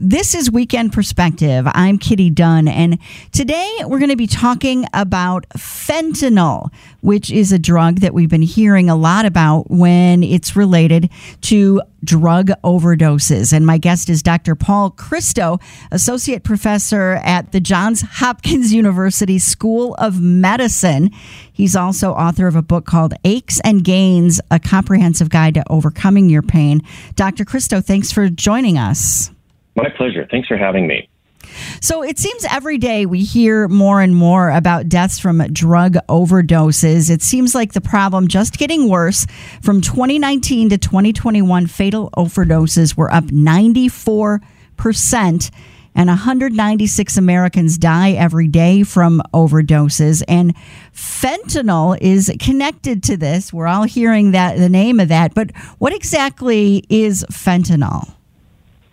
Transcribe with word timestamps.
This 0.00 0.32
is 0.36 0.48
Weekend 0.48 0.92
Perspective. 0.92 1.66
I'm 1.66 1.98
Kitty 1.98 2.30
Dunn, 2.30 2.68
and 2.68 3.00
today 3.32 3.78
we're 3.84 3.98
going 3.98 4.12
to 4.12 4.16
be 4.16 4.28
talking 4.28 4.84
about 4.94 5.48
fentanyl, 5.56 6.70
which 7.00 7.32
is 7.32 7.50
a 7.50 7.58
drug 7.58 7.96
that 7.96 8.14
we've 8.14 8.28
been 8.28 8.40
hearing 8.40 8.88
a 8.88 8.94
lot 8.94 9.26
about 9.26 9.72
when 9.72 10.22
it's 10.22 10.54
related 10.54 11.10
to 11.40 11.82
drug 12.04 12.50
overdoses. 12.62 13.52
And 13.52 13.66
my 13.66 13.76
guest 13.76 14.08
is 14.08 14.22
Dr. 14.22 14.54
Paul 14.54 14.90
Christo, 14.90 15.58
Associate 15.90 16.44
Professor 16.44 17.14
at 17.24 17.50
the 17.50 17.58
Johns 17.58 18.02
Hopkins 18.02 18.72
University 18.72 19.40
School 19.40 19.96
of 19.96 20.20
Medicine. 20.20 21.10
He's 21.52 21.74
also 21.74 22.12
author 22.12 22.46
of 22.46 22.54
a 22.54 22.62
book 22.62 22.86
called 22.86 23.14
Aches 23.24 23.58
and 23.64 23.82
Gains 23.82 24.40
A 24.52 24.60
Comprehensive 24.60 25.28
Guide 25.28 25.54
to 25.54 25.64
Overcoming 25.68 26.30
Your 26.30 26.42
Pain. 26.42 26.82
Dr. 27.16 27.44
Christo, 27.44 27.80
thanks 27.80 28.12
for 28.12 28.28
joining 28.28 28.78
us. 28.78 29.32
My 29.78 29.88
pleasure. 29.90 30.26
Thanks 30.28 30.48
for 30.48 30.56
having 30.56 30.88
me. 30.88 31.08
So 31.80 32.02
it 32.02 32.18
seems 32.18 32.44
every 32.50 32.78
day 32.78 33.06
we 33.06 33.20
hear 33.20 33.68
more 33.68 34.00
and 34.00 34.16
more 34.16 34.50
about 34.50 34.88
deaths 34.88 35.20
from 35.20 35.38
drug 35.52 35.94
overdoses. 36.08 37.10
It 37.10 37.22
seems 37.22 37.54
like 37.54 37.74
the 37.74 37.80
problem 37.80 38.26
just 38.26 38.58
getting 38.58 38.88
worse. 38.88 39.24
From 39.62 39.80
2019 39.80 40.70
to 40.70 40.78
2021, 40.78 41.68
fatal 41.68 42.10
overdoses 42.16 42.96
were 42.96 43.12
up 43.12 43.26
94%, 43.26 45.50
and 45.94 46.08
196 46.08 47.16
Americans 47.16 47.78
die 47.78 48.10
every 48.12 48.48
day 48.48 48.82
from 48.82 49.22
overdoses. 49.32 50.24
And 50.26 50.56
fentanyl 50.92 51.96
is 52.00 52.32
connected 52.40 53.04
to 53.04 53.16
this. 53.16 53.52
We're 53.52 53.68
all 53.68 53.84
hearing 53.84 54.32
that 54.32 54.58
the 54.58 54.68
name 54.68 54.98
of 54.98 55.06
that. 55.10 55.34
But 55.34 55.56
what 55.78 55.94
exactly 55.94 56.82
is 56.88 57.24
fentanyl? 57.30 58.17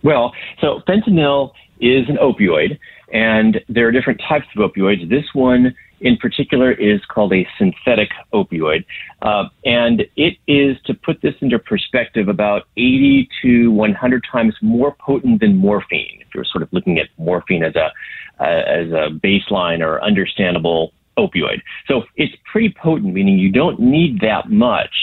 Well, 0.06 0.32
so 0.60 0.82
fentanyl 0.86 1.50
is 1.80 2.08
an 2.08 2.16
opioid, 2.22 2.78
and 3.12 3.60
there 3.68 3.88
are 3.88 3.90
different 3.90 4.20
types 4.28 4.46
of 4.56 4.70
opioids. 4.70 5.10
This 5.10 5.24
one 5.32 5.74
in 6.00 6.16
particular 6.18 6.70
is 6.70 7.00
called 7.06 7.32
a 7.32 7.44
synthetic 7.58 8.10
opioid. 8.32 8.84
Uh, 9.22 9.46
and 9.64 10.04
it 10.14 10.34
is, 10.46 10.76
to 10.84 10.94
put 10.94 11.20
this 11.22 11.34
into 11.40 11.58
perspective, 11.58 12.28
about 12.28 12.68
80 12.76 13.28
to 13.42 13.72
100 13.72 14.22
times 14.30 14.54
more 14.62 14.94
potent 15.00 15.40
than 15.40 15.56
morphine, 15.56 16.20
if 16.20 16.28
you're 16.32 16.44
sort 16.44 16.62
of 16.62 16.68
looking 16.70 17.00
at 17.00 17.08
morphine 17.18 17.64
as 17.64 17.74
a, 17.74 17.90
uh, 18.38 18.44
as 18.44 18.92
a 18.92 19.08
baseline 19.24 19.80
or 19.80 20.00
understandable 20.04 20.92
opioid. 21.18 21.60
So 21.88 22.04
it's 22.14 22.34
pretty 22.52 22.72
potent, 22.80 23.12
meaning 23.12 23.38
you 23.38 23.50
don't 23.50 23.80
need 23.80 24.20
that 24.20 24.50
much 24.50 24.94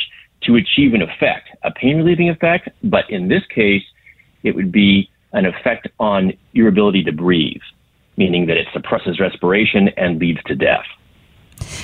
to 0.44 0.56
achieve 0.56 0.94
an 0.94 1.02
effect, 1.02 1.50
a 1.64 1.72
pain 1.72 1.98
relieving 1.98 2.30
effect, 2.30 2.70
but 2.86 3.10
in 3.10 3.28
this 3.28 3.44
case, 3.54 3.84
it 4.44 4.56
would 4.56 4.72
be 4.72 5.10
an 5.34 5.46
effect 5.46 5.88
on 6.00 6.34
your 6.52 6.68
ability 6.68 7.04
to 7.04 7.12
breathe, 7.12 7.62
meaning 8.18 8.46
that 8.48 8.58
it 8.58 8.68
suppresses 8.74 9.20
respiration 9.20 9.90
and 9.98 10.20
leads 10.20 10.42
to 10.44 10.56
death. 10.56 10.86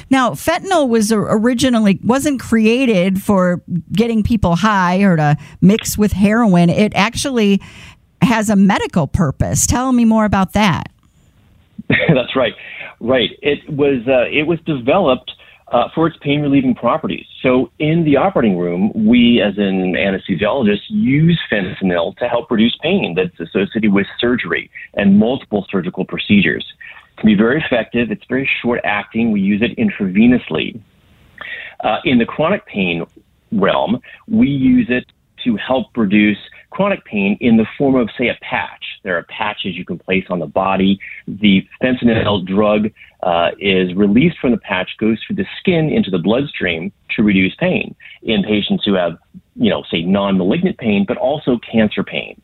Now, 0.10 0.32
fentanyl 0.32 0.90
was 0.90 1.12
originally 1.12 2.00
wasn't 2.04 2.40
created 2.40 3.22
for 3.22 3.62
getting 3.92 4.24
people 4.24 4.56
high 4.56 5.00
or 5.00 5.16
to 5.16 5.38
mix 5.62 5.98
with 5.98 6.12
heroin. 6.12 6.70
It 6.70 6.94
actually 6.96 7.62
has 8.22 8.50
a 8.50 8.56
medical 8.56 9.08
purpose. 9.08 9.66
Tell 9.66 9.92
me 9.92 10.06
more 10.06 10.26
about 10.26 10.54
that. 10.54 10.92
That's 11.90 12.36
right. 12.36 12.54
Right. 13.00 13.30
It 13.42 13.70
was 13.70 14.08
uh, 14.08 14.26
it 14.30 14.46
was 14.46 14.60
developed 14.62 15.32
uh, 15.72 15.88
for 15.94 16.08
its 16.08 16.18
pain 16.22 16.42
relieving 16.42 16.74
properties. 16.74 17.26
So 17.42 17.72
in 17.80 18.04
the 18.04 18.18
operating 18.18 18.58
room, 18.58 18.92
we 18.94 19.42
as 19.42 19.58
an 19.58 19.94
anesthesiologist 19.94 20.82
use 20.90 21.40
fentanyl 21.52 22.16
to 22.18 22.28
help 22.28 22.50
reduce 22.50 22.76
pain 22.82 23.16
that's 23.16 23.40
associated 23.40 23.94
with 23.94 24.08
surgery 24.20 24.70
and 24.96 25.18
multiple 25.18 25.66
surgical 25.70 26.06
procedures. 26.06 26.66
It 27.18 27.22
can 27.22 27.28
be 27.28 27.36
very 27.36 27.62
effective. 27.62 28.12
It's 28.12 28.26
very 28.28 28.50
short 28.62 28.80
acting. 28.84 29.32
We 29.32 29.42
use 29.42 29.62
it 29.62 29.78
intravenously. 29.78 30.82
Uh, 31.84 31.98
in 32.04 32.18
the 32.18 32.26
chronic 32.26 32.66
pain 32.66 33.06
realm, 33.52 34.02
we 34.28 34.48
use 34.48 34.88
it 34.90 35.06
to 35.44 35.56
help 35.56 35.96
reduce 35.96 36.38
chronic 36.70 37.04
pain 37.06 37.38
in 37.42 37.58
the 37.58 37.66
form 37.78 37.96
of, 37.96 38.10
say, 38.18 38.28
a 38.28 38.38
patch. 38.42 38.86
There 39.04 39.18
are 39.18 39.24
patches 39.24 39.76
you 39.76 39.86
can 39.86 39.98
place 39.98 40.26
on 40.30 40.40
the 40.40 40.46
body. 40.46 41.00
The 41.28 41.66
fentanyl 41.82 42.46
drug 42.46 42.92
uh, 43.24 43.52
is 43.60 43.94
released 43.96 44.38
from 44.40 44.52
the 44.52 44.58
patch, 44.58 44.92
goes 45.00 45.18
through 45.26 45.38
the 45.38 45.46
skin 45.60 45.90
into 45.90 46.10
the 46.10 46.20
bloodstream 46.20 46.92
to 47.16 47.24
reduce 47.24 47.56
pain 47.56 47.96
in 48.22 48.44
patients 48.44 48.84
who 48.86 48.94
have, 48.94 49.18
you 49.56 49.70
know, 49.70 49.84
say, 49.90 50.02
non-malignant 50.02 50.78
pain, 50.78 51.06
but 51.08 51.18
also 51.18 51.60
cancer 51.72 52.04
pain. 52.04 52.40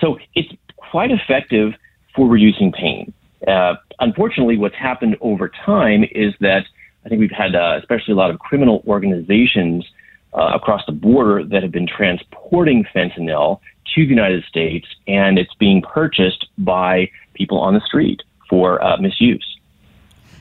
So 0.00 0.18
it's 0.34 0.52
quite 0.76 1.10
effective 1.10 1.72
for 2.14 2.28
reducing 2.28 2.72
pain. 2.72 3.12
Uh, 3.46 3.74
unfortunately, 4.00 4.58
what's 4.58 4.74
happened 4.74 5.16
over 5.20 5.50
time 5.64 6.04
is 6.12 6.34
that 6.40 6.64
I 7.04 7.08
think 7.08 7.20
we've 7.20 7.30
had, 7.30 7.54
uh, 7.54 7.76
especially 7.78 8.12
a 8.12 8.16
lot 8.16 8.30
of 8.30 8.38
criminal 8.38 8.82
organizations 8.86 9.86
uh, 10.32 10.52
across 10.54 10.82
the 10.86 10.92
border 10.92 11.44
that 11.44 11.62
have 11.62 11.72
been 11.72 11.86
transporting 11.86 12.84
fentanyl 12.94 13.60
to 13.94 14.04
the 14.04 14.10
United 14.10 14.44
States, 14.44 14.86
and 15.06 15.38
it's 15.38 15.54
being 15.54 15.82
purchased 15.82 16.46
by 16.58 17.10
people 17.34 17.58
on 17.58 17.74
the 17.74 17.80
street 17.80 18.22
for 18.48 18.82
uh, 18.84 18.96
misuse. 18.98 19.58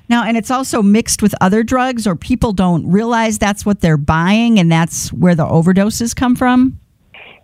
Now, 0.07 0.23
and 0.23 0.37
it's 0.37 0.49
also 0.49 0.81
mixed 0.81 1.21
with 1.21 1.35
other 1.39 1.63
drugs, 1.63 2.07
or 2.07 2.15
people 2.15 2.51
don't 2.51 2.89
realize 2.89 3.37
that's 3.37 3.65
what 3.65 3.81
they're 3.81 3.97
buying, 3.97 4.59
and 4.59 4.71
that's 4.71 5.13
where 5.13 5.35
the 5.35 5.45
overdoses 5.45 6.15
come 6.15 6.35
from? 6.35 6.79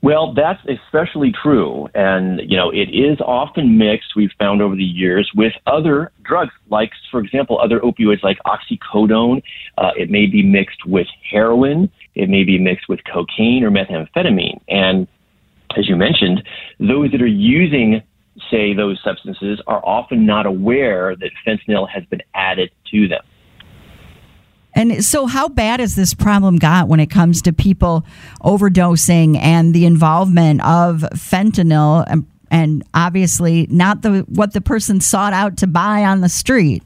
Well, 0.02 0.34
that's 0.34 0.60
especially 0.68 1.32
true. 1.32 1.88
And, 1.96 2.42
you 2.50 2.58
know, 2.58 2.70
it 2.70 2.90
is 2.90 3.20
often 3.22 3.78
mixed, 3.78 4.16
we've 4.16 4.32
found 4.38 4.62
over 4.62 4.76
the 4.76 4.84
years, 4.84 5.30
with 5.34 5.54
other 5.66 6.12
drugs, 6.24 6.52
like, 6.70 6.92
for 7.10 7.20
example, 7.20 7.60
other 7.60 7.80
opioids 7.80 8.22
like 8.22 8.38
oxycodone. 8.46 9.42
Uh, 9.78 9.92
it 9.98 10.12
may 10.12 10.28
be 10.28 10.44
mixed 10.44 10.86
with 10.86 11.08
heroin. 11.32 11.90
It 12.14 12.30
may 12.30 12.44
be 12.44 12.60
mixed 12.60 12.88
with 12.88 13.00
cocaine 13.12 13.64
or 13.64 13.72
methamphetamine. 13.72 14.60
And 14.68 15.08
as 15.76 15.90
you 15.90 15.96
mentioned, 15.96 16.44
those 16.80 17.12
that 17.12 17.22
are 17.22 17.28
using, 17.28 18.02
say, 18.52 18.74
those 18.74 19.00
substances 19.04 19.60
are 19.66 19.84
often 19.86 20.26
not 20.26 20.46
aware 20.46 21.16
that 21.16 21.32
fentanyl 21.46 21.90
has 21.90 22.04
been 22.06 22.22
added 22.36 22.70
to 22.92 23.08
them. 23.08 23.24
And 24.76 25.04
so, 25.04 25.26
how 25.26 25.48
bad 25.48 25.80
has 25.80 25.96
this 25.96 26.14
problem 26.14 26.58
got 26.58 26.90
when 26.90 27.00
it 27.00 27.08
comes 27.08 27.42
to 27.44 27.54
people 27.54 28.06
overdosing 28.44 29.38
and 29.38 29.74
the 29.74 29.86
involvement 29.86 30.62
of 30.66 31.06
fentanyl, 31.14 32.04
and, 32.08 32.28
and 32.52 32.84
obviously 32.94 33.68
not 33.70 34.02
the 34.02 34.26
what 34.28 34.54
the 34.54 34.62
person 34.62 35.00
sought 35.00 35.32
out 35.32 35.58
to 35.58 35.68
buy 35.68 36.04
on 36.04 36.20
the 36.20 36.30
street? 36.30 36.84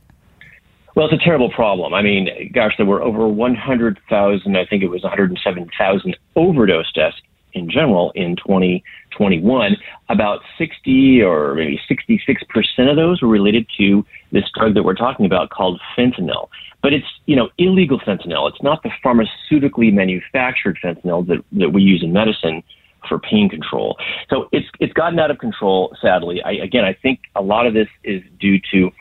Well, 0.95 1.07
it's 1.09 1.21
a 1.21 1.23
terrible 1.23 1.49
problem. 1.49 1.93
I 1.93 2.01
mean, 2.01 2.51
gosh, 2.53 2.73
there 2.77 2.85
were 2.85 3.01
over 3.01 3.27
100,000, 3.27 4.57
I 4.57 4.65
think 4.65 4.83
it 4.83 4.87
was 4.87 5.01
107,000 5.03 6.17
overdose 6.35 6.91
deaths 6.91 7.15
in 7.53 7.69
general 7.69 8.11
in 8.15 8.35
2021. 8.37 9.77
About 10.09 10.39
60 10.57 11.21
or 11.21 11.55
maybe 11.55 11.79
66% 11.89 12.89
of 12.89 12.95
those 12.95 13.21
were 13.21 13.27
related 13.27 13.67
to 13.77 14.05
this 14.31 14.45
drug 14.55 14.73
that 14.75 14.83
we're 14.83 14.95
talking 14.95 15.25
about 15.25 15.49
called 15.49 15.79
fentanyl. 15.97 16.49
But 16.81 16.93
it's, 16.93 17.07
you 17.25 17.35
know, 17.35 17.49
illegal 17.57 17.99
fentanyl. 17.99 18.49
It's 18.49 18.63
not 18.63 18.83
the 18.83 18.91
pharmaceutically 19.03 19.93
manufactured 19.93 20.77
fentanyl 20.83 21.27
that, 21.27 21.43
that 21.53 21.73
we 21.73 21.81
use 21.81 22.03
in 22.03 22.13
medicine 22.13 22.63
for 23.07 23.19
pain 23.19 23.49
control. 23.49 23.97
So 24.29 24.49
it's 24.51 24.67
it's 24.79 24.93
gotten 24.93 25.19
out 25.19 25.31
of 25.31 25.39
control, 25.39 25.95
sadly. 26.01 26.41
I, 26.43 26.51
again, 26.51 26.83
I 26.83 26.93
think 26.93 27.21
a 27.35 27.41
lot 27.41 27.65
of 27.65 27.73
this 27.73 27.87
is 28.03 28.21
due 28.39 28.59
to 28.71 28.91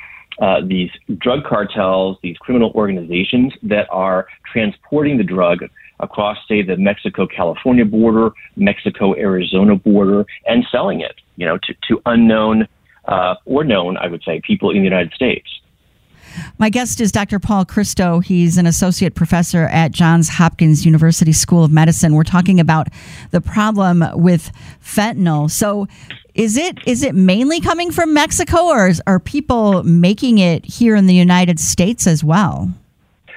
uh, 0.41 0.61
these 0.65 0.91
drug 1.19 1.45
cartels, 1.45 2.17
these 2.23 2.37
criminal 2.39 2.71
organizations 2.75 3.53
that 3.63 3.89
are 3.91 4.27
transporting 4.51 5.19
the 5.19 5.25
drug 5.25 5.65
across, 6.01 6.39
say, 6.47 6.63
the 6.63 6.77
Mexico 6.77 7.27
California 7.27 7.85
border, 7.85 8.31
Mexico 8.57 9.15
Arizona 9.17 9.77
border, 9.77 10.27
and 10.47 10.65
selling 10.71 11.01
it, 11.01 11.17
you 11.37 11.47
know, 11.47 11.59
to, 11.59 11.75
to 11.89 12.01
unknown 12.07 12.69
uh, 13.07 13.35
or 13.45 13.65
known, 13.65 13.97
I 13.97 14.07
would 14.07 14.23
say, 14.23 14.41
people 14.47 14.71
in 14.71 14.79
the 14.79 14.85
United 14.85 15.13
States. 15.13 15.49
My 16.59 16.71
guest 16.71 17.01
is 17.01 17.11
Dr. 17.11 17.39
Paul 17.39 17.65
Christo. 17.65 18.21
He's 18.21 18.59
an 18.59 18.67
associate 18.67 19.15
professor 19.15 19.65
at 19.65 19.93
Johns 19.93 20.29
Hopkins 20.29 20.85
University 20.85 21.33
School 21.33 21.65
of 21.65 21.73
Medicine. 21.73 22.15
We're 22.15 22.25
talking 22.25 22.61
about 22.61 22.89
the 23.31 23.41
problem 23.41 24.05
with 24.15 24.53
fentanyl. 24.83 25.51
So, 25.51 25.87
is 26.35 26.57
it 26.57 26.79
is 26.87 27.03
it 27.03 27.15
mainly 27.15 27.61
coming 27.61 27.91
from 27.91 28.15
Mexico, 28.15 28.67
or 28.67 28.89
is, 28.89 29.03
are 29.07 29.19
people 29.19 29.83
making 29.83 30.39
it 30.39 30.65
here 30.65 30.95
in 30.95 31.07
the 31.07 31.15
United 31.15 31.59
States 31.59 32.07
as 32.07 32.23
well? 32.23 32.73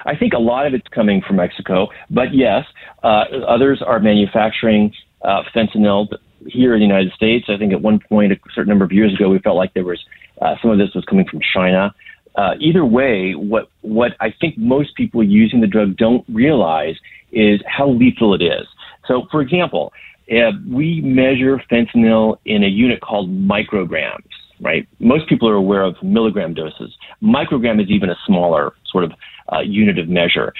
I 0.04 0.16
think 0.16 0.32
a 0.32 0.38
lot 0.38 0.66
of 0.66 0.74
it's 0.74 0.86
coming 0.88 1.22
from 1.26 1.36
Mexico, 1.36 1.88
but 2.10 2.34
yes, 2.34 2.64
uh, 3.02 3.24
others 3.46 3.82
are 3.84 4.00
manufacturing 4.00 4.92
uh, 5.22 5.42
fentanyl 5.54 6.08
here 6.46 6.74
in 6.74 6.80
the 6.80 6.86
United 6.86 7.12
States. 7.12 7.46
I 7.48 7.56
think 7.56 7.72
at 7.72 7.80
one 7.80 8.00
point, 8.08 8.32
a 8.32 8.36
certain 8.54 8.68
number 8.68 8.84
of 8.84 8.92
years 8.92 9.14
ago, 9.14 9.28
we 9.28 9.38
felt 9.38 9.56
like 9.56 9.74
there 9.74 9.84
was 9.84 10.00
uh, 10.40 10.54
some 10.60 10.70
of 10.70 10.78
this 10.78 10.90
was 10.94 11.04
coming 11.04 11.26
from 11.28 11.40
China. 11.54 11.94
Uh, 12.34 12.54
either 12.60 12.84
way, 12.84 13.34
what 13.34 13.68
what 13.82 14.12
I 14.20 14.34
think 14.40 14.56
most 14.56 14.96
people 14.96 15.22
using 15.22 15.60
the 15.60 15.66
drug 15.66 15.96
don't 15.96 16.24
realize 16.28 16.96
is 17.30 17.60
how 17.66 17.88
lethal 17.90 18.34
it 18.34 18.42
is. 18.42 18.66
So, 19.06 19.26
for 19.30 19.40
example, 19.40 19.92
uh, 20.30 20.52
we 20.68 21.00
measure 21.02 21.60
fentanyl 21.70 22.38
in 22.44 22.64
a 22.64 22.68
unit 22.68 23.00
called 23.00 23.30
micrograms, 23.30 24.31
right? 24.62 24.88
Most 25.00 25.28
people 25.28 25.48
are 25.48 25.54
aware 25.54 25.82
of 25.82 25.96
milligram 26.02 26.54
doses. 26.54 26.94
Microgram 27.22 27.82
is 27.82 27.90
even 27.90 28.08
a 28.08 28.16
smaller 28.26 28.72
sort 28.86 29.04
of 29.04 29.12
uh, 29.52 29.60
unit 29.60 29.98
of 29.98 30.08
measure. 30.08 30.54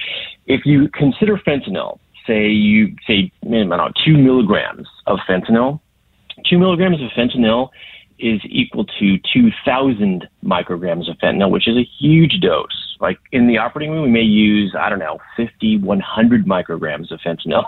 If 0.46 0.66
you 0.66 0.88
consider 0.88 1.37
fentanyl, 1.38 1.99
say 2.26 2.49
you 2.49 2.94
say 3.06 3.32
I 3.43 3.49
don't 3.49 3.69
know, 3.69 3.88
two 4.04 4.19
milligrams 4.19 4.87
of 5.06 5.19
fentanyl, 5.28 5.81
two 6.44 6.58
milligrams 6.58 7.00
of 7.00 7.10
fentanyl 7.16 7.70
is 8.19 8.40
equal 8.44 8.84
to 8.84 9.19
2,000 9.32 10.28
micrograms 10.44 11.10
of 11.10 11.16
fentanyl, 11.19 11.50
which 11.50 11.66
is 11.66 11.76
a 11.76 11.88
huge 11.99 12.40
dose. 12.40 12.96
Like 13.00 13.19
in 13.32 13.49
the 13.49 13.58
operating 13.58 13.93
room, 13.93 14.04
we 14.04 14.10
may 14.10 14.22
use, 14.22 14.75
I 14.78 14.88
don't 14.88 15.00
know, 15.00 15.19
50, 15.37 15.78
100 15.78 16.46
micrograms 16.46 17.10
of 17.10 17.19
fentanyl. 17.20 17.64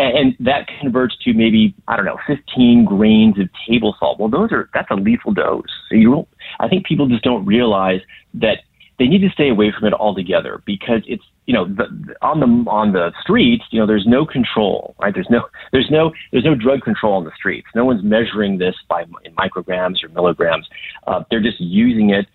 And, 0.00 0.36
that 0.40 0.66
converts 0.80 1.16
to 1.24 1.32
maybe, 1.34 1.74
I 1.88 1.96
don't 1.96 2.04
know, 2.04 2.18
15 2.26 2.84
grains 2.84 3.38
of 3.38 3.48
table 3.68 3.94
salt. 3.98 4.18
Well, 4.18 4.28
those 4.28 4.52
are, 4.52 4.68
that's 4.72 4.90
a 4.90 4.94
lethal 4.94 5.32
dose. 5.32 5.64
So 5.88 5.96
you 5.96 6.26
I 6.58 6.68
think 6.68 6.86
people 6.86 7.08
just 7.08 7.22
don't 7.22 7.44
realize 7.44 8.00
that 8.34 8.58
they 8.98 9.06
need 9.06 9.22
to 9.22 9.30
stay 9.30 9.48
away 9.48 9.72
from 9.76 9.88
it 9.88 9.94
altogether 9.94 10.62
because 10.66 11.02
it's 11.06 11.24
you 11.46 11.54
know 11.54 11.64
the, 11.64 12.14
on 12.22 12.38
the 12.40 12.70
on 12.70 12.92
the 12.92 13.12
streets 13.22 13.64
you 13.70 13.80
know 13.80 13.86
there's 13.86 14.06
no 14.06 14.26
control 14.26 14.94
right? 15.00 15.12
There's 15.12 15.30
no 15.30 15.46
there's 15.72 15.90
no 15.90 16.12
there's 16.32 16.44
no 16.44 16.54
drug 16.54 16.82
control 16.82 17.14
on 17.14 17.24
the 17.24 17.32
streets. 17.34 17.66
No 17.74 17.86
one's 17.86 18.04
measuring 18.04 18.58
this 18.58 18.74
by 18.88 19.04
in 19.24 19.34
micrograms 19.34 20.04
or 20.04 20.10
milligrams. 20.10 20.68
Uh, 21.06 21.24
they're 21.30 21.42
just 21.42 21.60
using 21.60 22.10
it 22.10 22.26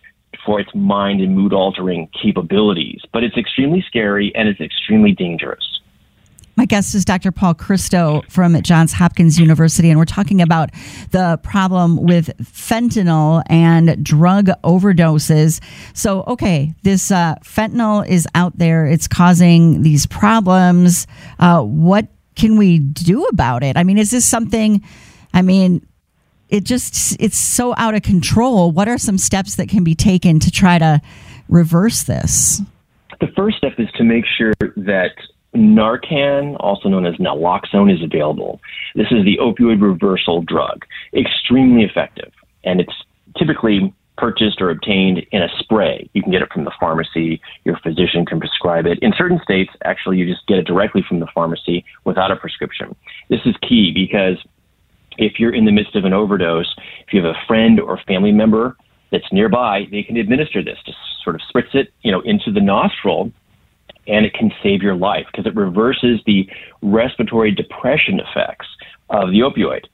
for 0.45 0.59
its 0.59 0.69
mind 0.73 1.21
and 1.21 1.35
mood 1.35 1.53
altering 1.53 2.09
capabilities. 2.21 3.01
But 3.13 3.23
it's 3.23 3.38
extremely 3.38 3.83
scary 3.88 4.33
and 4.35 4.50
it's 4.50 4.59
extremely 4.59 5.11
dangerous 5.11 5.75
my 6.56 6.66
guest 6.66 6.96
is 6.96 7.04
Dr. 7.04 7.31
Paul 7.31 7.54
Christo 7.54 8.22
from 8.30 8.62
Johns 8.62 8.94
Hopkins 8.94 9.40
University, 9.40 9.90
and 9.90 10.00
we're 10.00 10.06
talking 10.06 10.42
about 10.42 10.69
the 11.12 11.40
problem 11.44 11.98
with 12.04 12.30
fentanyl 12.42 13.44
and 13.48 14.04
drug 14.04 14.48
overdoses. 14.63 15.62
So, 15.94 16.24
okay, 16.28 16.74
this 16.84 17.12
uh, 17.12 17.36
fentanyl 17.44 18.07
is 18.07 18.28
out 18.36 18.57
there, 18.57 18.86
it's 18.86 19.07
causing 19.07 19.81
these 19.81 20.06
problems. 20.06 21.07
Uh, 21.40 21.62
what 21.62 22.07
can 22.36 22.57
we 22.57 22.80
do 22.80 23.25
about 23.25 23.63
it? 23.63 23.75
I 23.78 23.84
mean, 23.84 23.98
is 23.98 24.12
this 24.12 24.25
something, 24.25 24.81
I 25.34 25.42
mean, 25.42 25.86
it 26.48 26.63
just 26.63 27.18
it's 27.19 27.38
so 27.38 27.74
out 27.75 27.96
of 27.96 28.04
control 28.04 28.72
what 28.72 28.88
are 28.88 29.00
some 29.00 29.18
steps 29.18 29.56
that 29.56 29.68
can 29.68 29.84
be 29.84 29.96
taken 29.96 30.40
to 30.40 30.52
try 30.52 30.78
to 30.78 31.02
reverse 31.50 32.04
this 32.04 32.62
the 33.19 33.28
first 33.36 33.57
step 33.57 33.74
is 33.80 33.88
to 33.98 34.04
make 34.04 34.25
sure 34.38 34.54
that 34.75 35.12
Narcan, 35.56 36.57
also 36.60 36.90
known 36.90 37.06
as 37.06 37.16
naloxone, 37.16 37.94
is 37.94 38.04
available. 38.04 38.60
This 38.96 39.07
is 39.12 39.24
the 39.25 39.38
opioid 39.42 39.81
reversal 39.81 40.42
drug, 40.42 40.86
extremely 41.13 41.84
effective, 41.84 42.31
and 42.63 42.80
it's 42.80 42.94
typically 43.38 43.94
purchased 44.18 44.62
or 44.62 44.69
obtained 44.69 45.25
in 45.31 45.42
a 45.42 45.50
spray. 45.60 46.10
You 46.13 46.24
can 46.24 46.31
get 46.31 46.42
it 46.42 46.52
from 46.52 46.63
the 46.63 46.72
pharmacy. 46.80 47.42
Your 47.66 47.78
physician 47.84 48.25
can 48.25 48.40
prescribe 48.40 48.86
it. 48.86 48.98
In 49.02 49.13
certain 49.18 49.40
states, 49.44 49.72
actually, 49.84 50.18
you 50.18 50.25
just 50.25 50.48
get 50.48 50.57
it 50.57 50.66
directly 50.66 51.04
from 51.07 51.19
the 51.19 51.28
pharmacy 51.34 51.84
without 52.06 52.31
a 52.31 52.36
prescription. 52.36 52.96
This 53.30 53.42
is 53.46 53.56
key 53.68 53.92
because 53.94 54.38
if 55.18 55.40
you're 55.40 55.54
in 55.54 55.66
the 55.66 55.72
midst 55.72 55.96
of 55.96 56.06
an 56.06 56.13
overdose, 56.13 56.74
if 57.06 57.13
you 57.13 57.24
have 57.24 57.36
a 57.36 57.46
friend 57.48 57.80
or 57.80 58.00
family 58.07 58.31
member 58.31 58.78
that's 59.12 59.31
nearby, 59.31 59.86
they 59.92 60.04
can 60.04 60.18
administer 60.18 60.63
this. 60.63 60.78
Just 60.86 60.98
sort 61.24 61.36
of 61.36 61.42
spritz 61.54 61.74
it, 61.75 61.94
you 62.02 62.12
know, 62.12 62.22
into 62.22 62.52
the 62.52 62.62
nostril 62.62 63.31
and 64.07 64.25
it 64.25 64.34
can 64.34 64.52
save 64.62 64.81
your 64.81 64.96
life 64.96 65.25
because 65.31 65.46
it 65.46 65.56
reverses 65.56 66.19
the 66.26 66.50
respiratory 66.81 67.52
depression 67.52 68.19
effects 68.19 68.68
of 69.09 69.30
the 69.31 69.40
opioid. 69.40 69.85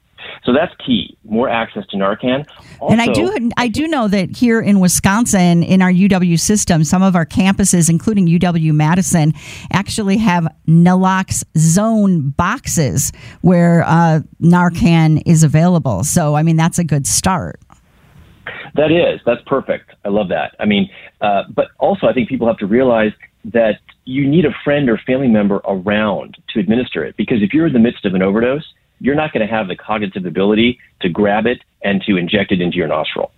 So 0.44 0.54
that's 0.54 0.74
key. 0.86 1.18
More 1.24 1.50
access 1.50 1.86
to 1.88 1.98
Narcan. 1.98 2.48
Also, 2.80 2.92
and 2.92 3.02
I 3.02 3.08
do, 3.08 3.52
I 3.58 3.68
do 3.68 3.88
know 3.88 4.08
that 4.08 4.36
here 4.36 4.62
in 4.62 4.80
Wisconsin, 4.80 5.64
in 5.64 5.82
our 5.82 5.92
UW 5.92 6.40
system, 6.40 6.84
some 6.84 7.04
of 7.04 7.16
our 7.16 7.26
campuses, 7.26 7.90
including 7.90 8.28
UW 8.28 8.74
Madison, 8.74 9.34
actually 9.72 10.18
have 10.18 10.48
naloxone 10.68 12.36
boxes 12.36 13.12
where 13.42 13.84
uh, 13.86 14.22
Narcan 14.42 15.22
is 15.26 15.44
available. 15.44 16.04
So, 16.04 16.36
I 16.36 16.44
mean, 16.44 16.56
that's 16.56 16.80
a 16.80 16.84
good 16.84 17.06
start. 17.06 17.60
That 18.76 18.92
is. 18.92 19.20
That's 19.26 19.42
perfect. 19.46 19.92
I 20.06 20.10
love 20.10 20.30
that. 20.30 20.56
I 20.60 20.66
mean, 20.66 20.90
uh, 21.20 21.44
but 21.54 21.68
also, 21.80 22.08
I 22.08 22.14
think 22.14 22.30
people 22.30 22.48
have 22.48 22.58
to 22.58 22.68
realize 22.68 23.12
that 23.46 23.80
you 24.06 24.28
need 24.28 24.46
a 24.46 24.52
friend 24.64 24.90
or 24.90 24.98
family 24.98 25.28
member 25.28 25.62
around 25.66 26.38
to 26.50 26.60
administer 26.60 27.04
it 27.04 27.16
because 27.18 27.42
if 27.42 27.54
you're 27.54 27.68
in 27.68 27.74
the 27.74 27.80
midst 27.80 28.06
of 28.06 28.14
an 28.14 28.22
overdose, 28.22 28.74
you're 29.00 29.16
not 29.16 29.34
going 29.34 29.46
to 29.46 29.52
have 29.52 29.68
the 29.68 29.76
cognitive 29.76 30.26
ability 30.26 30.80
to 31.02 31.10
grab 31.10 31.46
it 31.46 31.60
and 31.84 32.02
to 32.04 32.18
inject 32.18 32.52
it 32.52 32.62
into 32.62 32.78
your 32.78 32.88
nostril. 32.88 33.32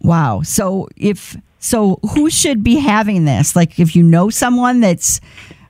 Wow. 0.00 0.42
So 0.42 0.88
if 0.96 1.36
so, 1.58 1.98
who 2.12 2.28
should 2.28 2.62
be 2.62 2.76
having 2.76 3.24
this? 3.24 3.56
Like, 3.56 3.80
if 3.80 3.96
you 3.96 4.02
know 4.02 4.28
someone 4.28 4.80
that's 4.80 5.18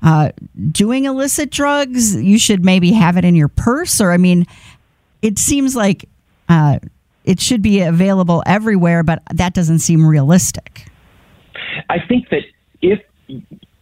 uh, 0.03 0.31
doing 0.73 1.05
illicit 1.05 1.53
drugs, 1.53 2.17
you 2.17 2.37
should 2.37 2.65
maybe 2.65 2.91
have 2.91 3.17
it 3.17 3.25
in 3.25 3.37
your 3.37 3.47
purse. 3.47 4.01
Or, 4.01 4.11
I 4.11 4.17
mean, 4.17 4.45
it 5.23 5.39
seems 5.39 5.77
like 5.77 6.09
uh, 6.49 6.81
it 7.25 7.39
should 7.39 7.63
be 7.63 7.81
available 7.81 8.43
everywhere, 8.45 9.05
but 9.05 9.23
that 9.33 9.55
doesn't 9.55 9.79
seem 9.79 10.05
realistic. 10.05 10.89
I 11.89 11.99
think 12.01 12.29
that 12.31 12.43
if 12.93 13.01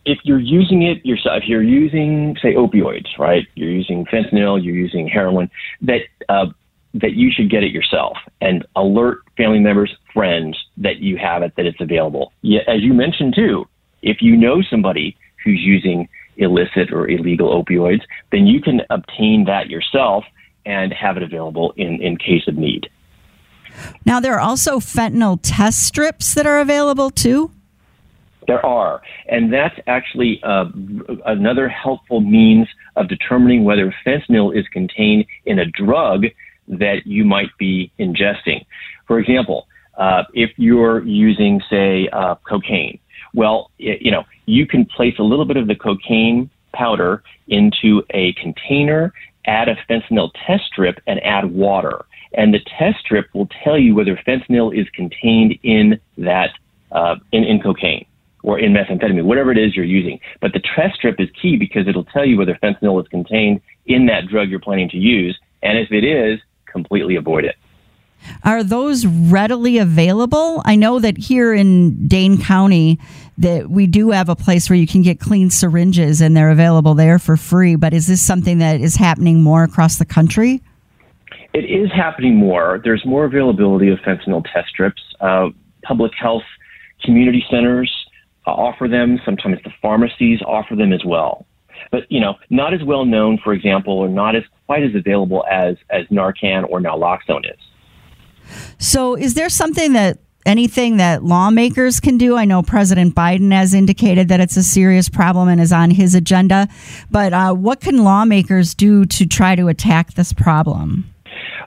if 0.05 0.19
you're 0.25 0.41
using 0.41 0.83
it 0.83 1.05
yourself, 1.07 1.43
if 1.43 1.49
you're 1.49 1.63
using, 1.63 2.37
say, 2.43 2.55
opioids, 2.55 3.19
right? 3.19 3.47
You're 3.55 3.71
using 3.71 4.05
fentanyl, 4.07 4.63
you're 4.63 4.75
using 4.75 5.07
heroin, 5.07 5.49
that 5.83 6.03
uh, 6.29 6.47
that 6.95 7.13
you 7.13 7.31
should 7.31 7.51
get 7.51 7.63
it 7.63 7.71
yourself 7.71 8.19
and 8.41 8.67
alert 8.77 9.21
family 9.37 9.61
members, 9.61 9.95
friends 10.13 10.59
that 10.77 10.99
you 10.99 11.17
have 11.17 11.43
it, 11.43 11.55
that 11.57 11.67
it's 11.67 11.81
available. 11.81 12.33
Yeah, 12.43 12.61
as 12.67 12.83
you 12.83 12.93
mentioned 12.93 13.35
too, 13.35 13.67
if 14.03 14.21
you 14.21 14.37
know 14.37 14.63
somebody 14.63 15.17
who's 15.45 15.61
using 15.61 16.09
illicit 16.37 16.93
or 16.93 17.09
illegal 17.09 17.63
opioids, 17.63 18.03
then 18.31 18.47
you 18.47 18.61
can 18.61 18.83
obtain 18.91 19.45
that 19.45 19.71
yourself 19.71 20.25
and 20.67 20.93
have 20.93 21.17
it 21.17 21.23
available 21.23 21.73
in, 21.77 22.03
in 22.03 22.17
case 22.17 22.47
of 22.47 22.57
need. 22.57 22.89
Now, 24.05 24.21
there 24.21 24.35
are 24.35 24.41
also 24.41 24.79
fentanyl 24.79 25.39
test 25.43 25.83
strips 25.85 26.35
that 26.35 26.47
are 26.47 26.61
available 26.61 27.11
too. 27.11 27.51
There 28.47 28.65
are, 28.65 29.03
and 29.29 29.53
that's 29.53 29.79
actually 29.87 30.41
uh, 30.43 30.67
another 31.27 31.69
helpful 31.69 32.21
means 32.21 32.67
of 32.97 33.09
determining 33.09 33.65
whether 33.65 33.95
fentanyl 34.05 34.57
is 34.57 34.67
contained 34.69 35.27
in 35.47 35.61
a 35.61 35.67
drug 35.67 36.25
that 36.69 37.07
you 37.07 37.25
might 37.25 37.51
be 37.59 37.93
ingesting. 37.99 38.65
For 39.07 39.19
example, 39.19 39.69
uh, 39.97 40.25
if 40.35 40.51
you're 40.57 41.05
using, 41.05 41.61
say, 41.71 42.09
uh, 42.13 42.35
cocaine, 42.49 42.99
well, 43.35 43.71
you 43.79 44.11
know, 44.11 44.25
you 44.47 44.67
can 44.67 44.85
place 44.85 45.15
a 45.19 45.23
little 45.23 45.45
bit 45.45 45.57
of 45.57 45.69
the 45.69 45.75
cocaine 45.75 46.51
powder 46.75 47.23
into 47.49 48.03
a 48.11 48.33
container, 48.35 49.13
add 49.47 49.69
a 49.69 49.77
fentanyl 49.89 50.31
test 50.47 50.65
strip, 50.65 51.01
and 51.07 51.23
add 51.23 51.53
water. 51.53 52.05
And 52.35 52.53
the 52.53 52.61
test 52.79 52.99
strip 53.01 53.27
will 53.35 53.49
tell 53.63 53.79
you 53.79 53.95
whether 53.95 54.17
fentanyl 54.27 54.77
is 54.77 54.89
contained 54.91 55.59
in 55.63 56.01
that 56.19 56.51
uh, 56.91 57.17
in, 57.31 57.45
in 57.45 57.61
cocaine 57.61 58.07
or 58.43 58.59
in 58.59 58.73
methamphetamine, 58.73 59.25
whatever 59.25 59.53
it 59.53 59.59
is 59.59 59.77
you're 59.77 59.85
using. 59.85 60.19
But 60.41 60.53
the 60.53 60.61
test 60.61 60.97
strip 60.97 61.21
is 61.21 61.29
key 61.41 61.57
because 61.57 61.87
it'll 61.89 62.05
tell 62.05 62.25
you 62.25 62.37
whether 62.39 62.59
fentanyl 62.63 63.01
is 63.01 63.09
contained 63.09 63.61
in 63.87 64.07
that 64.07 64.27
drug 64.29 64.49
you're 64.49 64.61
planning 64.61 64.89
to 64.91 64.97
use. 64.97 65.39
And 65.63 65.79
if 65.79 65.93
it 65.93 66.05
is, 66.05 66.41
completely 66.67 67.17
avoid 67.17 67.45
it. 67.45 67.57
Are 68.45 68.63
those 68.63 69.05
readily 69.05 69.79
available? 69.79 70.63
I 70.65 70.77
know 70.77 71.01
that 71.01 71.17
here 71.17 71.53
in 71.53 72.07
Dane 72.07 72.41
County 72.41 72.99
that 73.39 73.71
we 73.71 73.87
do 73.87 74.11
have 74.11 74.29
a 74.29 74.37
place 74.37 74.71
where 74.71 74.77
you 74.77 74.87
can 74.87 75.03
get 75.03 75.19
clean 75.19 75.51
syringes 75.51 76.21
and 76.21 76.37
they're 76.37 76.51
available 76.51 76.95
there 76.95 77.19
for 77.19 77.37
free, 77.37 77.75
but 77.77 77.93
is 77.93 78.07
this 78.07 78.23
something 78.23 78.59
that 78.59 78.81
is 78.81 78.97
happening 78.97 79.43
more 79.43 79.65
across 79.65 79.99
the 79.99 80.05
country? 80.05 80.63
It 81.53 81.65
is 81.65 81.91
happening 81.93 82.37
more. 82.37 82.81
There's 82.83 83.05
more 83.05 83.25
availability 83.25 83.89
of 83.89 83.99
fentanyl 84.01 84.45
test 84.53 84.69
strips. 84.69 85.03
Uh, 85.21 85.49
public 85.83 86.13
health 86.15 86.45
community 87.03 87.45
centers 87.51 87.91
offer 88.51 88.89
them. 88.89 89.21
Sometimes 89.25 89.59
the 89.65 89.73
pharmacies 89.81 90.41
offer 90.43 90.75
them 90.77 90.93
as 90.93 91.05
well. 91.05 91.47
But, 91.91 92.11
you 92.11 92.21
know, 92.21 92.35
not 92.51 92.75
as 92.75 92.83
well 92.83 93.05
known, 93.05 93.39
for 93.43 93.53
example, 93.53 93.99
or 93.99 94.09
not 94.09 94.37
as 94.37 94.45
quite 94.67 94.83
as 94.83 94.95
available 94.95 95.45
as, 95.51 95.77
as 95.91 96.07
Narcan 96.07 96.69
or 96.69 96.81
naloxone 96.81 97.45
is. 97.45 97.59
So, 98.79 99.15
is 99.17 99.35
there 99.35 99.49
something 99.49 99.93
that 99.93 100.19
anything 100.47 100.97
that 100.97 101.23
lawmakers 101.23 102.01
can 102.01 102.19
do? 102.19 102.37
I 102.37 102.45
know 102.45 102.63
President 102.63 103.15
Biden 103.15 103.53
has 103.53 103.75
indicated 103.75 104.29
that 104.29 104.41
it's 104.41 104.57
a 104.57 104.63
serious 104.63 105.09
problem 105.09 105.49
and 105.49 105.61
is 105.61 105.73
on 105.73 105.91
his 105.91 106.15
agenda. 106.15 106.69
But 107.11 107.33
uh, 107.33 107.55
what 107.55 107.81
can 107.81 108.05
lawmakers 108.05 108.75
do 108.75 109.05
to 109.07 109.27
try 109.27 109.55
to 109.55 109.69
attack 109.69 110.15
this 110.15 110.33
problem? 110.33 111.09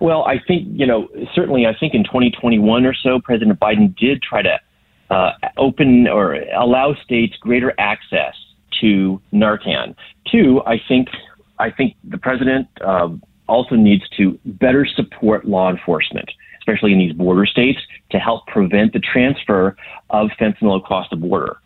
Well, 0.02 0.24
I 0.26 0.40
think, 0.46 0.68
you 0.72 0.86
know, 0.86 1.08
certainly 1.34 1.66
I 1.66 1.74
think 1.78 1.94
in 1.94 2.04
2021 2.04 2.86
or 2.86 2.94
so, 2.94 3.20
President 3.20 3.60
Biden 3.60 3.96
did 3.98 4.22
try 4.22 4.42
to 4.42 4.60
uh, 5.10 5.32
open 5.58 6.08
or 6.08 6.36
allow 6.58 6.96
states 7.04 7.36
greater 7.40 7.74
access 7.78 8.34
to 8.82 9.22
Narcan. 9.34 9.96
Two, 10.32 10.62
I 10.66 10.82
think 10.88 11.08
I 11.60 11.72
think 11.72 11.96
the 12.04 12.18
president 12.18 12.68
uh, 12.82 13.10
also 13.48 13.76
needs 13.76 14.04
to 14.18 14.38
better 14.46 14.86
support 14.86 15.46
law 15.46 15.70
enforcement, 15.70 16.30
especially 16.60 16.92
in 16.92 17.00
these 17.00 17.14
border 17.14 17.46
states, 17.46 17.80
to 18.12 18.20
help 18.20 18.46
prevent 18.48 18.94
the 18.94 19.00
transfer 19.00 19.78
of 20.10 20.30
fentanyl 20.40 20.78
across 20.78 21.08
the 21.10 21.16
border. 21.16 21.58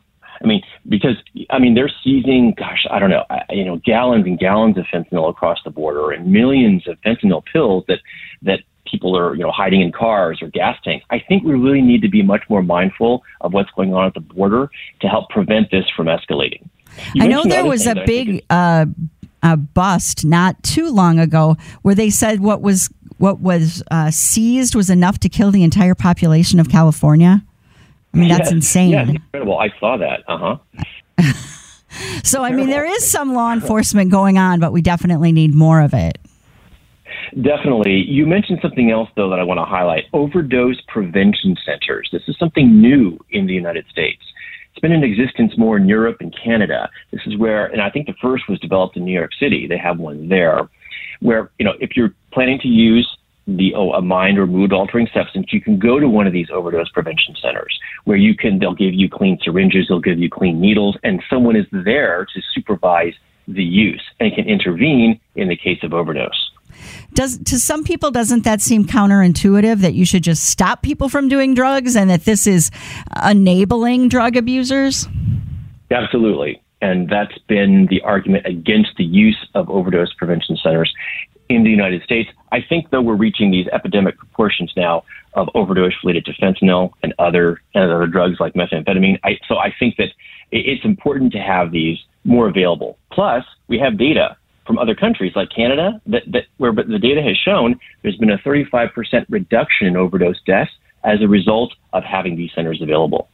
I 0.41 0.47
mean, 0.47 0.61
because 0.87 1.17
I 1.49 1.59
mean 1.59 1.75
they're 1.75 1.91
seizing, 2.03 2.53
gosh, 2.57 2.85
I 2.89 2.99
don't 2.99 3.09
know, 3.09 3.25
you 3.49 3.65
know, 3.65 3.77
gallons 3.85 4.25
and 4.25 4.39
gallons 4.39 4.77
of 4.77 4.85
fentanyl 4.93 5.29
across 5.29 5.59
the 5.63 5.71
border 5.71 6.11
and 6.11 6.31
millions 6.31 6.87
of 6.87 6.97
fentanyl 7.01 7.43
pills 7.51 7.83
that 7.87 7.99
that 8.43 8.59
people 8.85 9.17
are, 9.17 9.35
you 9.35 9.43
know, 9.43 9.51
hiding 9.51 9.81
in 9.81 9.91
cars 9.91 10.39
or 10.41 10.47
gas 10.47 10.77
tanks. 10.83 11.05
I 11.09 11.19
think 11.19 11.43
we 11.43 11.53
really 11.53 11.81
need 11.81 12.01
to 12.01 12.09
be 12.09 12.21
much 12.21 12.43
more 12.49 12.63
mindful 12.63 13.23
of 13.41 13.53
what's 13.53 13.69
going 13.71 13.93
on 13.93 14.07
at 14.07 14.13
the 14.13 14.19
border 14.19 14.69
to 15.01 15.07
help 15.07 15.29
prevent 15.29 15.71
this 15.71 15.85
from 15.95 16.07
escalating. 16.07 16.67
You 17.13 17.23
I 17.23 17.27
know 17.27 17.43
there 17.43 17.65
was 17.65 17.85
a 17.85 17.95
big 18.05 18.43
uh, 18.49 18.85
a 19.43 19.57
bust 19.57 20.25
not 20.25 20.61
too 20.63 20.89
long 20.89 21.19
ago 21.19 21.55
where 21.81 21.95
they 21.95 22.09
said 22.09 22.39
what 22.39 22.61
was 22.61 22.89
what 23.17 23.39
was 23.39 23.83
uh, 23.91 24.11
seized 24.11 24.75
was 24.75 24.89
enough 24.89 25.19
to 25.19 25.29
kill 25.29 25.51
the 25.51 25.63
entire 25.63 25.95
population 25.95 26.59
of 26.59 26.69
California. 26.69 27.43
I 28.13 28.17
mean, 28.17 28.29
that's 28.29 28.45
yes, 28.45 28.51
insane. 28.51 28.91
Yeah, 28.91 29.09
incredible. 29.09 29.59
I 29.59 29.69
saw 29.79 29.97
that. 29.97 30.23
Uh 30.27 30.57
huh. 31.17 31.23
so, 32.23 32.43
I 32.43 32.51
mean, 32.51 32.69
there 32.69 32.85
is 32.85 33.09
some 33.09 33.33
law 33.33 33.51
enforcement 33.53 34.09
going 34.09 34.37
on, 34.37 34.59
but 34.59 34.71
we 34.71 34.81
definitely 34.81 35.31
need 35.31 35.53
more 35.53 35.81
of 35.81 35.93
it. 35.93 36.17
Definitely. 37.35 38.03
You 38.07 38.25
mentioned 38.25 38.59
something 38.61 38.91
else, 38.91 39.09
though, 39.15 39.29
that 39.29 39.39
I 39.39 39.43
want 39.43 39.59
to 39.59 39.65
highlight 39.65 40.05
overdose 40.13 40.81
prevention 40.87 41.55
centers. 41.65 42.09
This 42.11 42.23
is 42.27 42.37
something 42.37 42.81
new 42.81 43.19
in 43.31 43.45
the 43.45 43.53
United 43.53 43.85
States. 43.89 44.21
It's 44.71 44.79
been 44.79 44.91
in 44.91 45.03
existence 45.03 45.57
more 45.57 45.77
in 45.77 45.87
Europe 45.87 46.17
and 46.19 46.35
Canada. 46.43 46.89
This 47.11 47.21
is 47.25 47.37
where, 47.37 47.67
and 47.67 47.81
I 47.81 47.89
think 47.89 48.07
the 48.07 48.13
first 48.21 48.47
was 48.47 48.59
developed 48.59 48.97
in 48.97 49.05
New 49.05 49.13
York 49.13 49.31
City. 49.39 49.67
They 49.67 49.77
have 49.77 49.99
one 49.99 50.29
there 50.29 50.69
where, 51.21 51.51
you 51.59 51.65
know, 51.65 51.73
if 51.79 51.95
you're 51.95 52.13
planning 52.31 52.59
to 52.59 52.67
use 52.67 53.07
the 53.57 53.73
oh, 53.75 53.91
a 53.93 54.01
mind 54.01 54.37
or 54.37 54.45
mood 54.45 54.71
altering 54.71 55.07
substance, 55.13 55.47
you 55.51 55.61
can 55.61 55.79
go 55.79 55.99
to 55.99 56.07
one 56.07 56.27
of 56.27 56.33
these 56.33 56.47
overdose 56.53 56.89
prevention 56.89 57.35
centers 57.41 57.77
where 58.05 58.17
you 58.17 58.35
can 58.35 58.59
they'll 58.59 58.75
give 58.75 58.93
you 58.93 59.09
clean 59.09 59.37
syringes, 59.43 59.87
they'll 59.89 59.99
give 59.99 60.19
you 60.19 60.29
clean 60.29 60.59
needles, 60.61 60.97
and 61.03 61.21
someone 61.29 61.55
is 61.55 61.65
there 61.71 62.25
to 62.33 62.41
supervise 62.53 63.13
the 63.47 63.63
use 63.63 64.03
and 64.19 64.33
can 64.35 64.47
intervene 64.47 65.19
in 65.35 65.49
the 65.49 65.57
case 65.57 65.79
of 65.83 65.93
overdose. 65.93 66.48
Does 67.13 67.37
to 67.39 67.59
some 67.59 67.83
people 67.83 68.11
doesn't 68.11 68.43
that 68.43 68.61
seem 68.61 68.85
counterintuitive 68.85 69.77
that 69.79 69.93
you 69.93 70.05
should 70.05 70.23
just 70.23 70.43
stop 70.43 70.81
people 70.81 71.09
from 71.09 71.27
doing 71.27 71.53
drugs 71.53 71.95
and 71.95 72.09
that 72.09 72.25
this 72.25 72.47
is 72.47 72.71
enabling 73.23 74.09
drug 74.09 74.35
abusers? 74.35 75.07
Absolutely. 75.91 76.61
And 76.81 77.09
that's 77.09 77.37
been 77.47 77.87
the 77.89 78.01
argument 78.01 78.45
against 78.45 78.91
the 78.97 79.03
use 79.03 79.37
of 79.53 79.69
overdose 79.69 80.13
prevention 80.13 80.57
centers 80.57 80.93
in 81.49 81.63
the 81.63 81.69
United 81.69 82.03
States. 82.03 82.29
I 82.51 82.61
think, 82.61 82.89
though, 82.89 83.01
we're 83.01 83.15
reaching 83.15 83.51
these 83.51 83.67
epidemic 83.67 84.17
proportions 84.17 84.71
now 84.77 85.03
of 85.33 85.49
overdose 85.55 85.93
related 86.03 86.25
to 86.25 86.33
fentanyl 86.33 86.93
and 87.03 87.13
other 87.19 87.61
and 87.73 87.91
other 87.91 88.07
drugs 88.07 88.39
like 88.39 88.53
methamphetamine. 88.53 89.19
I, 89.23 89.37
so 89.47 89.57
I 89.57 89.73
think 89.77 89.97
that 89.97 90.09
it's 90.51 90.85
important 90.85 91.33
to 91.33 91.39
have 91.39 91.71
these 91.71 91.97
more 92.23 92.47
available. 92.47 92.97
Plus, 93.11 93.43
we 93.67 93.77
have 93.79 93.97
data 93.97 94.37
from 94.69 94.77
other 94.77 94.93
countries 94.93 95.33
like 95.35 95.49
Canada 95.49 95.99
that, 96.05 96.21
that 96.27 96.43
where 96.57 96.71
the 96.71 96.99
data 96.99 97.23
has 97.23 97.35
shown 97.35 97.79
there's 98.03 98.17
been 98.17 98.29
a 98.29 98.37
35% 98.37 99.25
reduction 99.27 99.87
in 99.87 99.97
overdose 99.97 100.39
deaths 100.45 100.69
as 101.03 101.21
a 101.23 101.27
result 101.27 101.73
of 101.91 102.03
having 102.03 102.35
these 102.35 102.51
centers 102.53 102.79
available. 102.79 103.29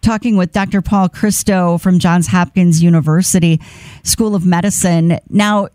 Talking 0.00 0.38
with 0.38 0.52
Dr. 0.52 0.80
Paul 0.80 1.10
Christo 1.10 1.76
from 1.76 1.98
Johns 1.98 2.28
Hopkins 2.28 2.82
University 2.82 3.60
School 4.04 4.34
of 4.34 4.46
Medicine. 4.46 5.18
Now, 5.28 5.68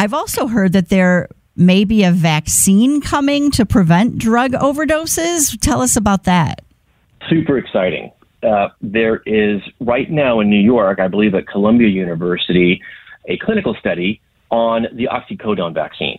I've 0.00 0.14
also 0.14 0.48
heard 0.48 0.72
that 0.72 0.88
there 0.88 1.28
may 1.54 1.84
be 1.84 2.02
a 2.02 2.10
vaccine 2.10 3.00
coming 3.00 3.52
to 3.52 3.64
prevent 3.64 4.18
drug 4.18 4.50
overdoses. 4.50 5.56
Tell 5.60 5.80
us 5.80 5.96
about 5.96 6.24
that. 6.24 6.64
Super 7.28 7.56
exciting. 7.56 8.10
Uh, 8.42 8.68
there 8.80 9.22
is 9.26 9.62
right 9.78 10.10
now 10.10 10.40
in 10.40 10.50
New 10.50 10.60
York, 10.60 10.98
I 10.98 11.06
believe 11.06 11.36
at 11.36 11.46
Columbia 11.46 11.88
University, 11.88 12.82
a 13.26 13.38
clinical 13.38 13.74
study 13.78 14.20
on 14.50 14.86
the 14.92 15.08
oxycodone 15.08 15.74
vaccine. 15.74 16.18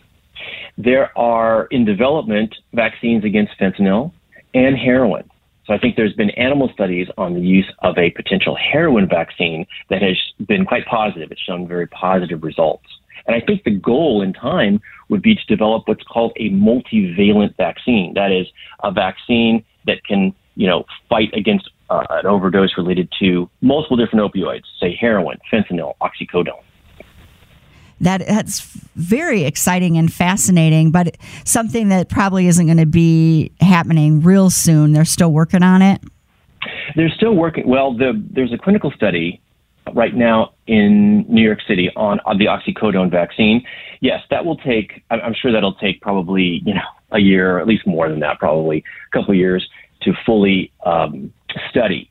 There 0.76 1.16
are 1.18 1.66
in 1.66 1.84
development 1.84 2.54
vaccines 2.72 3.24
against 3.24 3.52
fentanyl 3.58 4.12
and 4.54 4.76
heroin. 4.76 5.28
So 5.66 5.74
I 5.74 5.78
think 5.78 5.96
there's 5.96 6.14
been 6.14 6.30
animal 6.30 6.70
studies 6.72 7.08
on 7.18 7.34
the 7.34 7.40
use 7.40 7.70
of 7.80 7.98
a 7.98 8.10
potential 8.10 8.56
heroin 8.56 9.06
vaccine 9.06 9.66
that 9.90 10.00
has 10.00 10.16
been 10.46 10.64
quite 10.64 10.86
positive. 10.86 11.30
It's 11.30 11.42
shown 11.42 11.68
very 11.68 11.86
positive 11.88 12.42
results. 12.42 12.86
And 13.26 13.36
I 13.36 13.44
think 13.44 13.64
the 13.64 13.74
goal 13.74 14.22
in 14.22 14.32
time 14.32 14.80
would 15.10 15.20
be 15.20 15.34
to 15.34 15.44
develop 15.46 15.86
what's 15.86 16.04
called 16.04 16.32
a 16.36 16.48
multivalent 16.50 17.54
vaccine. 17.56 18.14
That 18.14 18.32
is 18.32 18.46
a 18.82 18.90
vaccine 18.90 19.62
that 19.86 20.04
can, 20.04 20.34
you 20.54 20.66
know, 20.66 20.84
fight 21.10 21.30
against 21.34 21.68
uh, 21.90 22.06
an 22.10 22.26
overdose 22.26 22.78
related 22.78 23.12
to 23.18 23.50
multiple 23.60 23.98
different 23.98 24.32
opioids, 24.32 24.64
say 24.80 24.96
heroin, 24.98 25.36
fentanyl, 25.52 25.94
oxycodone 26.00 26.62
that 28.00 28.26
that's 28.26 28.60
very 28.96 29.44
exciting 29.44 29.96
and 29.96 30.12
fascinating, 30.12 30.90
but 30.90 31.16
something 31.44 31.88
that 31.88 32.08
probably 32.08 32.46
isn't 32.46 32.66
going 32.66 32.78
to 32.78 32.86
be 32.86 33.52
happening 33.60 34.20
real 34.20 34.50
soon. 34.50 34.92
They're 34.92 35.04
still 35.04 35.32
working 35.32 35.62
on 35.62 35.82
it. 35.82 36.02
They're 36.96 37.10
still 37.10 37.34
working. 37.34 37.68
Well, 37.68 37.94
the, 37.94 38.22
there's 38.30 38.52
a 38.52 38.58
clinical 38.58 38.90
study 38.90 39.40
right 39.94 40.14
now 40.14 40.52
in 40.66 41.24
New 41.28 41.42
York 41.42 41.60
City 41.66 41.90
on, 41.96 42.20
on 42.26 42.38
the 42.38 42.46
oxycodone 42.46 43.10
vaccine. 43.10 43.64
Yes, 44.00 44.22
that 44.30 44.44
will 44.44 44.56
take. 44.56 45.04
I'm 45.10 45.34
sure 45.34 45.52
that'll 45.52 45.74
take 45.74 46.00
probably 46.00 46.62
you 46.64 46.74
know 46.74 46.80
a 47.10 47.18
year, 47.18 47.56
or 47.56 47.60
at 47.60 47.66
least 47.66 47.86
more 47.86 48.08
than 48.08 48.20
that, 48.20 48.38
probably 48.38 48.78
a 48.78 49.16
couple 49.16 49.32
of 49.32 49.38
years 49.38 49.68
to 50.02 50.12
fully 50.24 50.72
um, 50.84 51.32
study. 51.70 52.10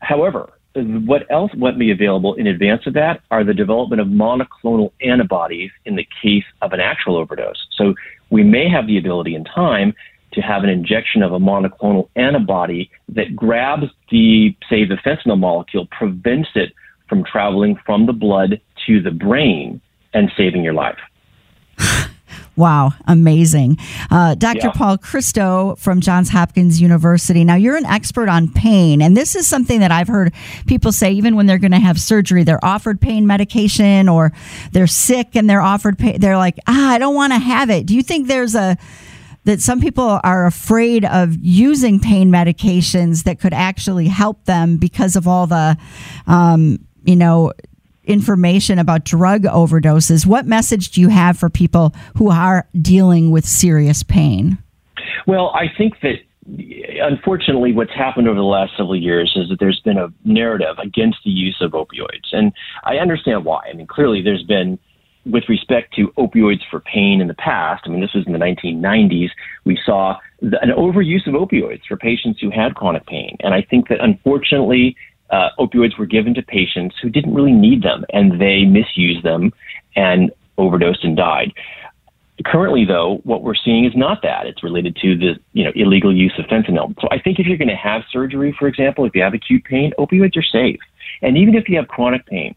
However, 0.00 0.52
what 0.74 1.30
else 1.30 1.52
might 1.56 1.78
be 1.78 1.90
available 1.90 2.34
in 2.34 2.46
advance 2.46 2.86
of 2.86 2.94
that 2.94 3.20
are 3.30 3.44
the 3.44 3.54
development 3.54 4.00
of 4.00 4.08
monoclonal 4.08 4.92
antibodies 5.00 5.70
in 5.84 5.96
the 5.96 6.06
case 6.22 6.44
of 6.62 6.72
an 6.72 6.80
actual 6.80 7.16
overdose. 7.16 7.66
So 7.76 7.94
we 8.30 8.42
may 8.42 8.68
have 8.68 8.86
the 8.86 8.98
ability 8.98 9.34
in 9.34 9.44
time 9.44 9.94
to 10.32 10.40
have 10.40 10.64
an 10.64 10.70
injection 10.70 11.22
of 11.22 11.32
a 11.32 11.38
monoclonal 11.38 12.08
antibody 12.16 12.90
that 13.10 13.36
grabs 13.36 13.86
the, 14.10 14.56
say, 14.68 14.84
the 14.84 14.96
fentanyl 14.96 15.38
molecule, 15.38 15.86
prevents 15.86 16.50
it 16.56 16.72
from 17.08 17.24
traveling 17.24 17.78
from 17.86 18.06
the 18.06 18.12
blood 18.12 18.60
to 18.86 19.00
the 19.00 19.12
brain 19.12 19.80
and 20.12 20.32
saving 20.36 20.64
your 20.64 20.74
life. 20.74 20.98
Wow, 22.56 22.92
amazing. 23.06 23.78
Uh, 24.10 24.36
Dr. 24.36 24.68
Yeah. 24.68 24.72
Paul 24.72 24.98
Christo 24.98 25.74
from 25.76 26.00
Johns 26.00 26.28
Hopkins 26.28 26.80
University. 26.80 27.42
Now, 27.42 27.56
you're 27.56 27.76
an 27.76 27.86
expert 27.86 28.28
on 28.28 28.48
pain, 28.48 29.02
and 29.02 29.16
this 29.16 29.34
is 29.34 29.46
something 29.46 29.80
that 29.80 29.90
I've 29.90 30.06
heard 30.06 30.32
people 30.66 30.92
say 30.92 31.12
even 31.12 31.34
when 31.34 31.46
they're 31.46 31.58
going 31.58 31.72
to 31.72 31.80
have 31.80 32.00
surgery, 32.00 32.44
they're 32.44 32.64
offered 32.64 33.00
pain 33.00 33.26
medication 33.26 34.08
or 34.08 34.32
they're 34.70 34.86
sick 34.86 35.34
and 35.34 35.50
they're 35.50 35.62
offered 35.62 35.98
pain. 35.98 36.20
They're 36.20 36.36
like, 36.36 36.58
ah, 36.68 36.92
I 36.92 36.98
don't 36.98 37.14
want 37.14 37.32
to 37.32 37.38
have 37.40 37.70
it. 37.70 37.86
Do 37.86 37.94
you 37.96 38.02
think 38.02 38.28
there's 38.28 38.54
a 38.54 38.78
that 39.44 39.60
some 39.60 39.80
people 39.80 40.20
are 40.24 40.46
afraid 40.46 41.04
of 41.04 41.36
using 41.40 42.00
pain 42.00 42.30
medications 42.30 43.24
that 43.24 43.38
could 43.38 43.52
actually 43.52 44.08
help 44.08 44.42
them 44.46 44.78
because 44.78 45.16
of 45.16 45.28
all 45.28 45.46
the, 45.46 45.76
um, 46.26 46.78
you 47.04 47.14
know, 47.14 47.52
information 48.04 48.78
about 48.78 49.04
drug 49.04 49.42
overdoses. 49.42 50.26
What 50.26 50.46
message 50.46 50.90
do 50.90 51.00
you 51.00 51.08
have 51.08 51.38
for 51.38 51.50
people 51.50 51.94
who 52.16 52.30
are 52.30 52.66
dealing 52.80 53.30
with 53.30 53.44
serious 53.44 54.02
pain? 54.02 54.58
Well, 55.26 55.50
I 55.54 55.66
think 55.76 56.00
that 56.02 56.16
unfortunately 56.46 57.72
what's 57.72 57.94
happened 57.94 58.28
over 58.28 58.36
the 58.36 58.42
last 58.42 58.72
several 58.76 58.96
years 58.96 59.32
is 59.36 59.48
that 59.48 59.58
there's 59.58 59.80
been 59.80 59.96
a 59.96 60.12
narrative 60.24 60.76
against 60.78 61.18
the 61.24 61.30
use 61.30 61.56
of 61.60 61.72
opioids. 61.72 62.32
And 62.32 62.52
I 62.84 62.96
understand 62.96 63.44
why. 63.44 63.62
I 63.70 63.72
mean, 63.72 63.86
clearly 63.86 64.20
there's 64.22 64.44
been 64.44 64.78
with 65.26 65.44
respect 65.48 65.94
to 65.94 66.08
opioids 66.18 66.60
for 66.70 66.80
pain 66.80 67.20
in 67.20 67.28
the 67.28 67.34
past, 67.34 67.84
I 67.86 67.88
mean, 67.88 68.00
this 68.00 68.12
was 68.14 68.26
in 68.26 68.32
the 68.32 68.38
1990s, 68.38 69.30
we 69.64 69.78
saw 69.84 70.18
an 70.42 70.70
overuse 70.76 71.26
of 71.26 71.34
opioids 71.34 71.80
for 71.88 71.96
patients 71.96 72.40
who 72.40 72.50
had 72.50 72.74
chronic 72.74 73.06
pain. 73.06 73.36
And 73.40 73.54
I 73.54 73.62
think 73.62 73.88
that 73.88 74.00
unfortunately, 74.00 74.96
uh, 75.30 75.48
opioids 75.58 75.98
were 75.98 76.06
given 76.06 76.34
to 76.34 76.42
patients 76.42 76.96
who 77.02 77.08
didn't 77.08 77.34
really 77.34 77.52
need 77.52 77.82
them 77.82 78.04
and 78.12 78.40
they 78.40 78.64
misused 78.64 79.24
them 79.24 79.52
and 79.96 80.30
overdosed 80.58 81.04
and 81.04 81.16
died. 81.16 81.52
Currently, 82.44 82.84
though, 82.84 83.20
what 83.24 83.42
we're 83.42 83.54
seeing 83.54 83.84
is 83.84 83.92
not 83.94 84.20
that. 84.22 84.46
It's 84.46 84.62
related 84.62 84.96
to 84.96 85.16
the 85.16 85.34
you 85.52 85.64
know 85.64 85.70
illegal 85.76 86.14
use 86.14 86.32
of 86.38 86.46
fentanyl. 86.46 86.94
So 87.00 87.08
I 87.12 87.20
think 87.20 87.38
if 87.38 87.46
you're 87.46 87.56
going 87.56 87.68
to 87.68 87.76
have 87.76 88.02
surgery, 88.10 88.54
for 88.58 88.66
example, 88.66 89.04
if 89.04 89.14
you 89.14 89.22
have 89.22 89.34
acute 89.34 89.64
pain, 89.64 89.92
opioids 89.98 90.36
are 90.36 90.42
safe. 90.42 90.80
And 91.22 91.38
even 91.38 91.54
if 91.54 91.68
you 91.68 91.76
have 91.76 91.86
chronic 91.86 92.26
pain, 92.26 92.54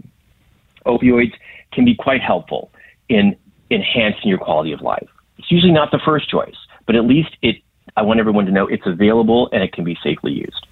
opioids 0.86 1.33
can 1.74 1.86
be 1.86 1.95
quite 1.95 2.21
helpful 2.21 2.71
in 3.07 3.36
enhancing 3.69 4.29
your 4.29 4.39
quality 4.39 4.71
of 4.71 4.81
life. 4.81 5.07
It's 5.38 5.51
usually 5.51 5.74
not 5.74 5.91
the 5.91 6.00
first 6.03 6.29
choice, 6.29 6.55
but 6.86 6.95
at 6.95 7.05
least 7.05 7.38
it. 7.41 7.57
I 7.95 8.01
want 8.01 8.19
everyone 8.19 8.45
to 8.45 8.51
know 8.51 8.67
it's 8.67 8.86
available 8.86 9.50
and 9.51 9.63
it 9.63 9.74
can 9.74 9.83
be 9.83 9.97
safely 10.03 10.31
used. 10.31 10.66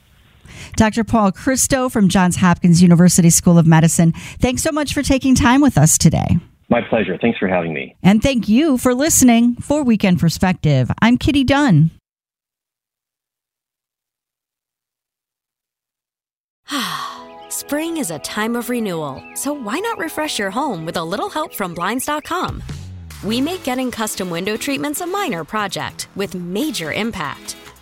Dr. 0.75 1.03
Paul 1.03 1.31
Christo 1.31 1.89
from 1.89 2.09
Johns 2.09 2.37
Hopkins 2.37 2.81
University 2.81 3.29
School 3.29 3.57
of 3.57 3.65
Medicine. 3.65 4.11
Thanks 4.39 4.63
so 4.63 4.71
much 4.71 4.93
for 4.93 5.01
taking 5.01 5.35
time 5.35 5.61
with 5.61 5.77
us 5.77 5.97
today. 5.97 6.37
My 6.69 6.81
pleasure. 6.81 7.17
Thanks 7.21 7.37
for 7.37 7.47
having 7.47 7.73
me. 7.73 7.95
And 8.01 8.21
thank 8.21 8.49
you 8.49 8.77
for 8.77 8.93
listening 8.93 9.55
for 9.55 9.83
Weekend 9.83 10.19
Perspective. 10.19 10.89
I'm 11.01 11.17
Kitty 11.17 11.43
Dunn. 11.43 11.91
Ah, 16.71 17.37
spring 17.49 17.97
is 17.97 18.09
a 18.11 18.19
time 18.19 18.55
of 18.55 18.69
renewal, 18.69 19.23
so 19.35 19.53
why 19.53 19.79
not 19.79 19.97
refresh 19.99 20.39
your 20.39 20.51
home 20.51 20.85
with 20.85 20.97
a 20.97 21.03
little 21.03 21.29
help 21.29 21.53
from 21.53 21.73
Blinds.com? 21.73 22.63
We 23.23 23.41
make 23.41 23.63
getting 23.63 23.91
custom 23.91 24.29
window 24.29 24.57
treatments 24.57 25.01
a 25.01 25.07
minor 25.07 25.43
project 25.43 26.07
with 26.15 26.35
major 26.35 26.91
impact. 26.93 27.55